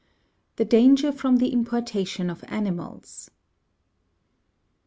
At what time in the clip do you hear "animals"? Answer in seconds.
2.47-3.29